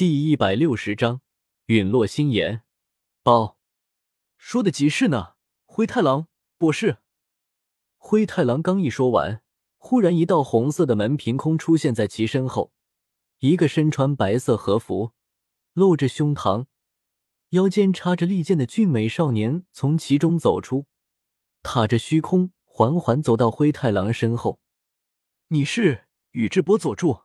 [0.00, 1.20] 第一百六十章
[1.66, 2.62] 陨落心炎。
[3.22, 3.58] 包
[4.38, 5.34] 说的极是呢，
[5.66, 7.00] 灰太狼博士。
[7.98, 9.42] 灰太狼刚一说完，
[9.76, 12.72] 忽然一道红色的门凭空出现在其身后，
[13.40, 15.12] 一个身穿白色和服、
[15.74, 16.64] 露着胸膛、
[17.50, 20.86] 腰间插着利剑的俊美少年从其中走出，
[21.62, 24.60] 踏着虚空，缓缓走到灰太狼身后。
[25.48, 27.24] 你是宇智波佐助？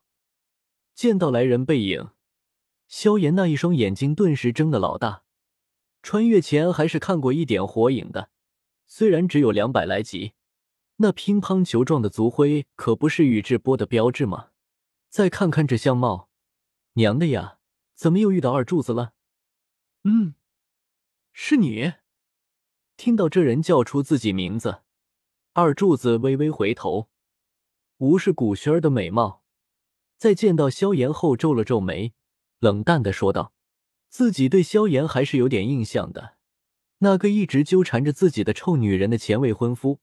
[0.94, 2.10] 见到来人背影。
[2.88, 5.24] 萧炎那一双眼睛顿时睁得老大，
[6.02, 8.30] 穿越前还是看过一点火影的，
[8.86, 10.34] 虽然只有两百来集，
[10.98, 14.50] 那乒乓球状的足徽可不是宇智波的标志吗？
[15.10, 16.30] 再看看这相貌，
[16.94, 17.58] 娘的呀，
[17.94, 19.14] 怎么又遇到二柱子了？
[20.04, 20.36] 嗯，
[21.34, 21.94] 是你。
[22.98, 24.84] 听到这人叫出自己名字，
[25.54, 27.10] 二柱子微微回头，
[27.98, 29.44] 无视古轩儿的美貌，
[30.18, 32.14] 在见到萧炎后皱了皱眉。
[32.60, 33.54] 冷淡的说道
[34.10, 36.38] ：“自己对萧炎还是有点印象的，
[37.00, 40.00] 那个一直纠缠着自己的臭女人的前未婚夫，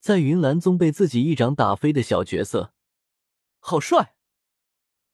[0.00, 2.72] 在云岚宗被自己一掌打飞的小角色，
[3.58, 4.14] 好帅！”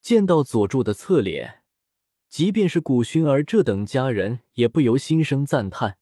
[0.01, 1.63] 见到佐助的侧脸，
[2.27, 5.99] 即便是古薰儿这等家人也不由心生赞叹：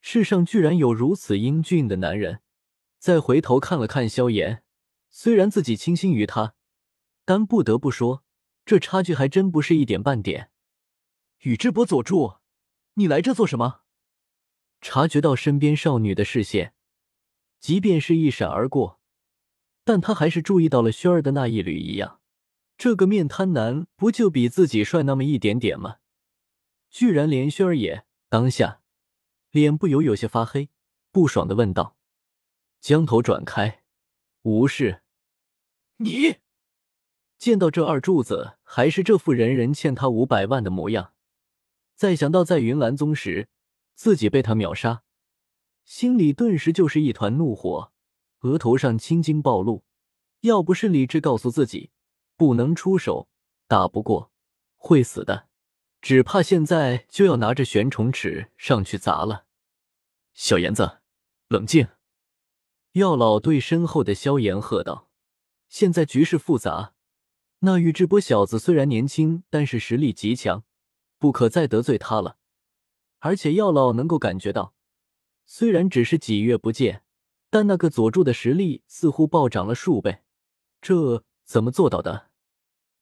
[0.00, 2.40] 世上居然有如此英俊的男人。
[2.98, 4.64] 再回头看了看萧炎，
[5.10, 6.54] 虽然自己倾心于他，
[7.24, 8.24] 但不得不说。
[8.66, 10.50] 这差距还真不是一点半点。
[11.42, 12.38] 宇智波佐助，
[12.94, 13.82] 你来这做什么？
[14.80, 16.74] 察觉到身边少女的视线，
[17.60, 19.00] 即便是一闪而过，
[19.84, 22.20] 但他还是注意到了轩儿的那一缕异样。
[22.76, 25.98] 这个面瘫男不就比自己帅那么一点点吗？
[26.90, 28.04] 居然连轩儿也……
[28.28, 28.82] 当下
[29.52, 30.70] 脸不由有些发黑，
[31.12, 31.96] 不爽的问道
[32.82, 33.84] ：“将头转开，
[34.42, 35.02] 无视。”
[35.98, 36.40] 你。
[37.38, 41.12] 见到这二柱子还是这副人人欠他五百万的模样，
[41.94, 43.48] 再想到在云岚宗时
[43.94, 45.02] 自己被他秒杀，
[45.84, 47.92] 心里顿时就是一团怒火，
[48.40, 49.84] 额头上青筋暴露。
[50.40, 51.90] 要不是理智告诉自己
[52.36, 53.28] 不能出手，
[53.66, 54.30] 打不过
[54.76, 55.48] 会死的，
[56.00, 59.44] 只怕现在就要拿着玄虫尺上去砸了。
[60.34, 60.98] 小炎子，
[61.48, 61.88] 冷静！
[62.92, 65.10] 药老对身后的萧炎喝道
[65.68, 66.94] ：“现在局势复杂。”
[67.60, 70.64] 那宇智波小子虽然年轻，但是实力极强，
[71.18, 72.36] 不可再得罪他了。
[73.20, 74.74] 而且药老能够感觉到，
[75.46, 77.02] 虽然只是几月不见，
[77.50, 80.22] 但那个佐助的实力似乎暴涨了数倍。
[80.82, 82.30] 这怎么做到的？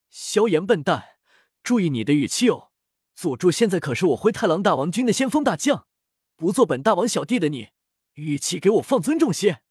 [0.09, 1.17] 萧炎笨蛋，
[1.63, 2.71] 注意你的语气哦！
[3.15, 5.87] 佐助现在可是我灰太狼大王军的先锋大将，
[6.37, 7.71] 不做本大王小弟的你，
[8.15, 9.63] 语气给我放尊重些。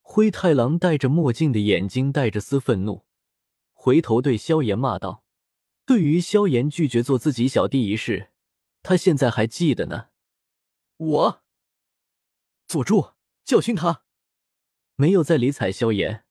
[0.00, 3.04] 灰太狼戴着墨镜的眼睛带着丝愤怒。
[3.82, 5.24] 回头对萧炎骂道
[5.86, 8.30] ：“对于萧炎拒绝做自己小弟一事，
[8.82, 10.08] 他现在还记得呢。”
[10.98, 11.42] 我，
[12.66, 14.02] 佐助教训他，
[14.96, 16.26] 没有再理睬萧炎。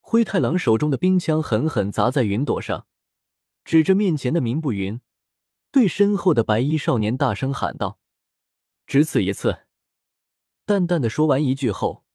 [0.00, 2.86] 灰太狼手中的冰枪狠狠砸在云朵上，
[3.66, 5.02] 指着面前的明不云，
[5.70, 7.98] 对身后的白衣少年大声喊道
[8.88, 9.66] ：“只此一次。”
[10.64, 12.06] 淡淡的说完一句后，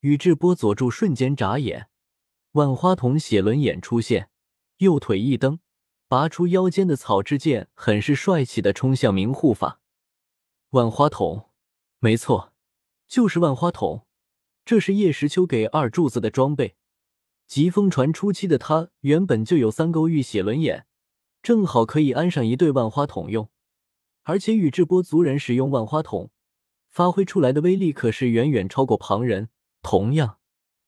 [0.00, 1.88] 宇智波佐助瞬间眨眼，
[2.52, 4.28] 万花筒写轮眼出现。
[4.78, 5.60] 右腿一蹬，
[6.08, 9.80] 拔出腰间的草之剑，很是帅气的冲向明护法。
[10.70, 11.50] 万花筒，
[12.00, 12.52] 没错，
[13.06, 14.06] 就是万花筒。
[14.64, 16.76] 这是叶时秋给二柱子的装备。
[17.46, 20.86] 疾风传初期的他原本就有三勾玉血轮眼，
[21.42, 23.50] 正好可以安上一对万花筒用。
[24.22, 26.30] 而且宇智波族人使用万花筒，
[26.88, 29.50] 发挥出来的威力可是远远超过旁人。
[29.82, 30.38] 同样，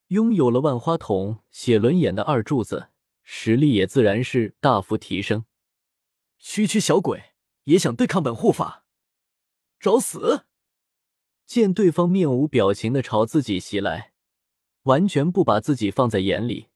[0.08, 2.88] 拥有了万花筒血轮眼的二柱子。
[3.28, 5.46] 实力也自然是大幅提升。
[6.38, 8.84] 区区小鬼也想对抗本护法，
[9.80, 10.46] 找死！
[11.44, 14.12] 见对方面无表情的朝自己袭来，
[14.84, 16.68] 完全不把自己放在眼里。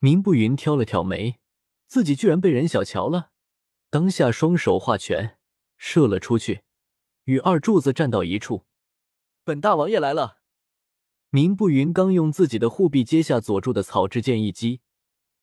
[0.00, 1.38] 明不云挑了挑眉，
[1.86, 3.30] 自己居然被人小瞧了。
[3.88, 5.38] 当下双手画拳
[5.76, 6.62] 射了出去，
[7.24, 8.66] 与二柱子站到一处。
[9.44, 10.38] 本大王爷来了！
[11.30, 14.80] 明不云刚用自己的护臂接下佐助的草之剑一击。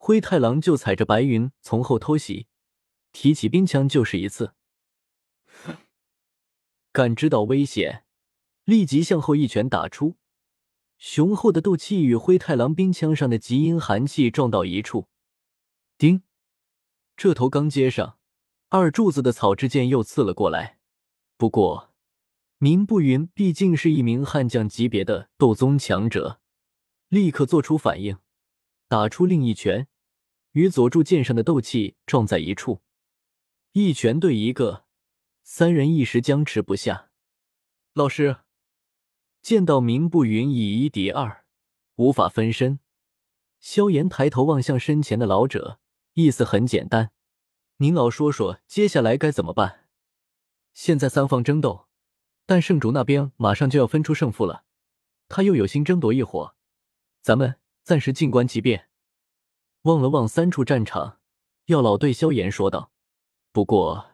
[0.03, 2.47] 灰太狼就踩着白云从后偷袭，
[3.11, 4.55] 提起冰枪就是一次。
[6.91, 8.03] 感知到危险，
[8.65, 10.15] 立即向后一拳打出，
[10.97, 15.07] 雄厚的斗气与灰太狼冰枪上的极阴寒气撞到一处。
[15.99, 16.23] 叮！
[17.15, 18.17] 这头刚接上，
[18.69, 20.79] 二柱子的草之剑又刺了过来。
[21.37, 21.93] 不过，
[22.57, 26.41] 明不云毕竟是一名悍将级别的斗宗强者，
[27.07, 28.17] 立刻做出反应，
[28.87, 29.87] 打出另一拳。
[30.51, 32.81] 与佐助剑上的斗气撞在一处，
[33.71, 34.85] 一拳对一个，
[35.43, 37.09] 三人一时僵持不下。
[37.93, 38.37] 老师
[39.41, 41.45] 见到明不云以一敌二，
[41.95, 42.79] 无法分身，
[43.59, 45.79] 萧炎抬头望向身前的老者，
[46.13, 47.11] 意思很简单：
[47.77, 49.87] 您老说说，接下来该怎么办？
[50.73, 51.87] 现在三方争斗，
[52.45, 54.65] 但圣主那边马上就要分出胜负了，
[55.29, 56.55] 他又有心争夺一火，
[57.21, 58.89] 咱们暂时静观其变。
[59.83, 61.19] 望了望三处战场，
[61.65, 62.91] 药老对萧炎说道。
[63.51, 64.11] 不过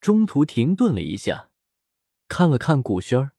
[0.00, 1.50] 中途停顿了一下，
[2.28, 3.32] 看了看古轩儿，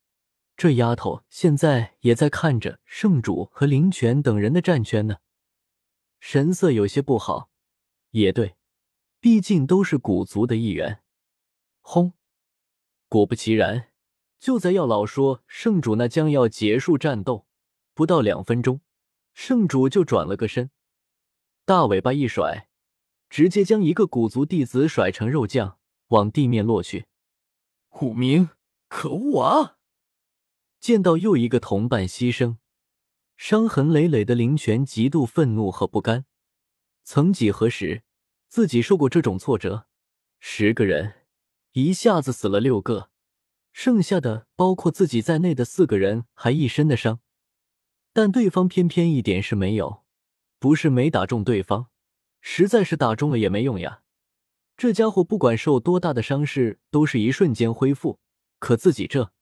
[0.55, 5.17] 这丫头现在也在看着圣主和灵泉等人的战圈呢，
[6.19, 7.49] 神色有些不好。
[8.11, 8.55] 也对，
[9.19, 11.01] 毕竟都是古族的一员。
[11.81, 12.13] 轰！
[13.09, 13.89] 果不其然，
[14.39, 17.47] 就在药老说圣主那将要结束战斗，
[17.95, 18.81] 不到两分钟，
[19.33, 20.69] 圣主就转了个身，
[21.65, 22.67] 大尾巴一甩，
[23.29, 25.77] 直接将一个古族弟子甩成肉酱，
[26.07, 27.05] 往地面落去。
[27.87, 28.49] 古明，
[28.89, 29.77] 可恶啊！
[30.81, 32.57] 见到又一个同伴牺牲，
[33.37, 36.25] 伤痕累累的林泉极度愤怒和不甘。
[37.05, 38.03] 曾几何时，
[38.49, 39.87] 自己受过这种挫折，
[40.39, 41.21] 十个人。
[41.71, 43.09] 一下子死了六个，
[43.71, 47.21] 剩下的包括自己在内的四个人还一身的伤，
[48.11, 50.02] 但对方偏偏一点事没有，
[50.63, 51.89] 不是没打中对方，
[52.39, 54.01] 实在是打中了也没用呀。
[54.77, 58.21] 这家伙不管受多大的伤势，都是一瞬间恢复，
[58.59, 59.33] 可自己这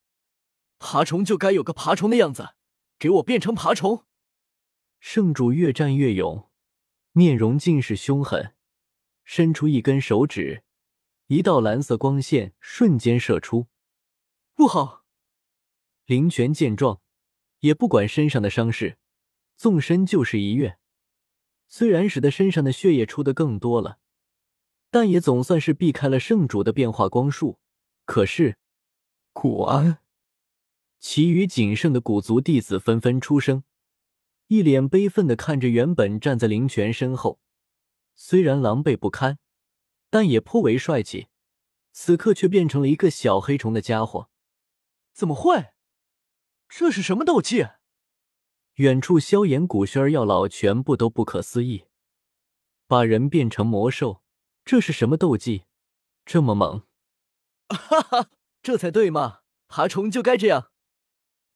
[0.80, 2.56] 爬虫就该有个爬虫的样子，
[2.98, 4.04] 给我变成爬虫！
[5.00, 6.50] 圣主越战越勇，
[7.12, 8.56] 面容尽是凶狠，
[9.24, 10.64] 伸出一根手指。
[11.28, 13.68] 一道蓝色光线瞬间射出，
[14.56, 15.06] 不好！
[16.06, 17.00] 林泉见状，
[17.60, 18.98] 也不管身上的伤势，
[19.56, 20.80] 纵身就是一跃。
[21.74, 23.98] 虽然使得身上的血液出的更多了，
[24.90, 27.62] 但也总算是避开了圣主的变化光束。
[28.04, 28.58] 可是，
[29.32, 30.00] 古安，
[31.00, 33.64] 其余仅剩的古族弟子纷纷出声，
[34.48, 37.40] 一脸悲愤的看着原本站在灵泉身后，
[38.16, 39.40] 虽然狼狈不堪。
[40.14, 41.30] 但也颇为帅气，
[41.94, 44.30] 此刻却变成了一个小黑虫的家伙。
[45.14, 45.68] 怎么会？
[46.68, 47.66] 这是什么斗技？
[48.76, 51.86] 远处萧炎、古轩儿、药老全部都不可思议。
[52.88, 54.22] 把人变成魔兽，
[54.66, 55.64] 这是什么斗技？
[56.26, 56.84] 这么猛？
[57.70, 58.30] 哈哈，
[58.62, 59.40] 这才对嘛！
[59.68, 60.72] 爬虫就该这样。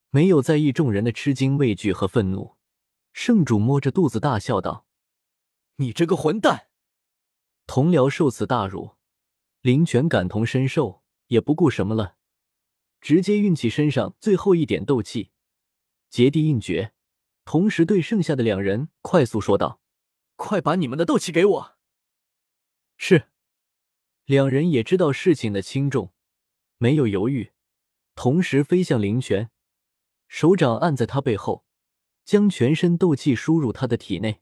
[0.09, 2.55] 没有在意众人的吃惊、畏惧和愤怒，
[3.11, 4.87] 圣主摸着肚子大笑道
[5.75, 6.69] ：“你这个混蛋！”
[7.67, 8.91] 同僚受此大辱，
[9.59, 12.15] 林泉感同身受，也不顾什么了，
[13.01, 15.31] 直接运起身上最后一点斗气，
[16.09, 16.93] 结地应诀，
[17.45, 19.79] 同时对剩下的两人快速说道
[20.35, 21.77] ：“快把你们的斗气给我！”
[22.97, 23.29] 是，
[24.25, 26.11] 两人也知道事情的轻重，
[26.77, 27.53] 没有犹豫，
[28.15, 29.51] 同时飞向林泉，
[30.27, 31.65] 手掌按在他背后，
[32.23, 34.41] 将全身斗气输入他的体内。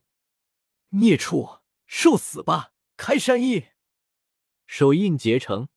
[0.90, 2.72] 孽畜，受死吧！
[2.96, 3.64] 开山印，
[4.66, 5.68] 手印结成，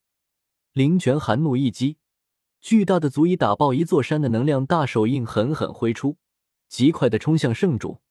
[0.72, 1.98] 林泉寒怒一击，
[2.62, 6.18] 巨大的足以打爆一座山的能量大手印狠狠挥出，
[6.68, 8.02] 极快的冲向圣主。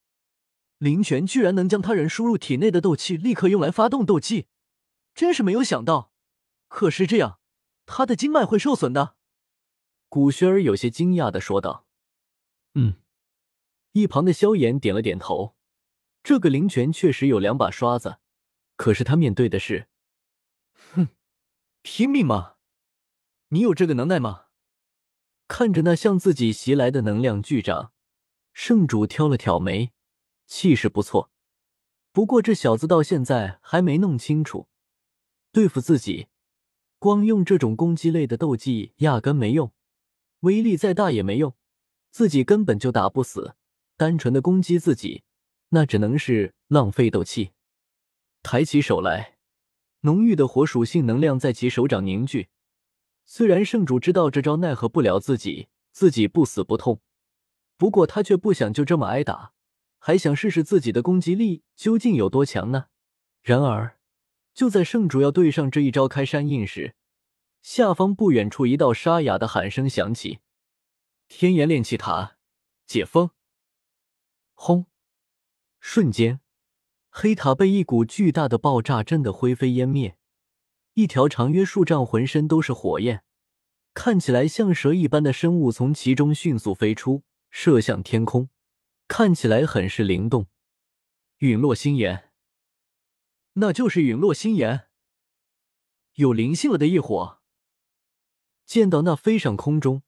[0.78, 4.46] 灵泉居然能将他人输入体内的斗气立刻用来发动斗技，
[5.14, 6.12] 真是没有想到。
[6.68, 7.38] 可是这样，
[7.86, 9.16] 他的经脉会受损的。
[10.08, 11.86] 古轩儿有些惊讶的说道
[12.74, 12.94] ：“嗯。”
[13.92, 15.56] 一旁的萧炎点了点头，
[16.22, 18.18] 这个林泉确实有两把刷子。
[18.76, 19.88] 可是他面对的是，
[20.92, 21.08] 哼，
[21.80, 22.56] 拼命吗？
[23.48, 24.48] 你有这个能耐吗？
[25.48, 27.94] 看着那向自己袭来的能量巨掌，
[28.58, 29.92] 圣主挑了挑眉，
[30.46, 31.30] 气势不错。
[32.10, 34.66] 不过这小子到现在还没弄清楚，
[35.52, 36.28] 对付自己，
[36.98, 39.72] 光用这种攻击类的斗技压根没用，
[40.40, 41.54] 威力再大也没用，
[42.10, 43.56] 自己根本就打不死。
[43.98, 45.22] 单纯的攻击自己，
[45.68, 47.50] 那只能是浪费斗气。
[48.42, 49.36] 抬起手来，
[50.00, 52.48] 浓郁的火属性能量在其手掌凝聚。
[53.26, 57.02] 虽然圣主知道这招奈何不了自己，自己不死不痛，
[57.76, 59.52] 不过他却不想就这么挨打，
[59.98, 62.86] 还想试试自己的攻击力究竟有多强呢。
[63.42, 63.98] 然而，
[64.54, 66.94] 就在圣主要对上这一招开山印时，
[67.62, 70.40] 下方不远处一道沙哑的喊声响起
[71.28, 72.36] ：“天炎炼气塔，
[72.86, 73.30] 解封！”
[74.54, 74.86] 轰！
[75.80, 76.40] 瞬间。
[77.10, 80.18] 黑塔被一股巨大的爆炸震得灰飞烟灭，
[80.94, 83.24] 一条长约数丈、浑身都是火焰、
[83.94, 88.50] 看起来像蛇一般的生物从其中迅速飞出，射向天空，
[89.08, 90.48] 看起来很是灵动。
[91.38, 92.32] 陨落星炎，
[93.54, 94.88] 那就是陨落星炎。
[96.14, 97.40] 有灵性了的异火。
[98.64, 100.02] 见到那飞上空中、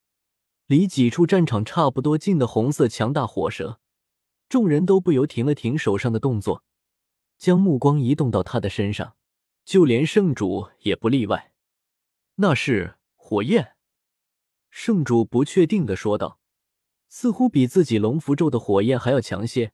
[0.67, 3.81] 离几处战场差不多近的红色强大火蛇，
[4.49, 6.65] 众人都不由停了停手上的动作，
[7.37, 9.17] 将目光移动到他的身上，
[9.65, 11.53] 就连圣主也不例外。
[12.37, 13.77] 那是火焰。
[14.71, 16.38] 圣主不确定的说道
[17.09, 19.73] ：“似乎比自己龙符咒的火焰还要强些，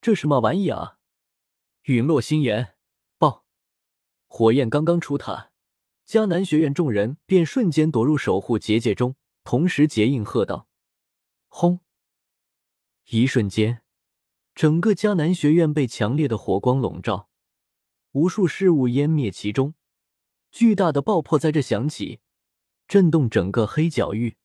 [0.00, 0.98] 这是嘛玩意啊？”
[1.84, 2.74] 陨落心炎，
[3.18, 3.44] 爆！
[4.26, 5.50] 火焰刚刚出塔，
[6.06, 10.68] 迦南学院众人便瞬间躲入守护结界中，同时结印喝道
[11.48, 11.80] ：“轰！”
[13.10, 13.82] 一瞬间，
[14.54, 17.28] 整个迦南学院被强烈的火光笼罩，
[18.12, 19.74] 无数事物湮灭其中，
[20.50, 22.20] 巨大的爆破在这响起。
[22.86, 24.36] 震动整个黑角域，